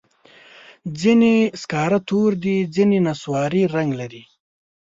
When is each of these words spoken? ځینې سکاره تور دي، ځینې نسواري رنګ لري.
ځینې 0.99 1.33
سکاره 1.61 1.99
تور 2.07 2.31
دي، 2.43 2.57
ځینې 2.75 2.97
نسواري 3.07 3.63
رنګ 3.75 3.89
لري. 4.01 4.23